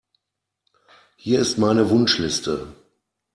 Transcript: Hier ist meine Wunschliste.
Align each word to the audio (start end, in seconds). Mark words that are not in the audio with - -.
Hier 1.15 1.41
ist 1.41 1.59
meine 1.59 1.91
Wunschliste. 1.91 2.73